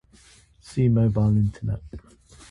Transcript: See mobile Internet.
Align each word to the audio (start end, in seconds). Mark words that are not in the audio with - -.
See 0.59 0.89
mobile 0.89 1.37
Internet. 1.37 1.81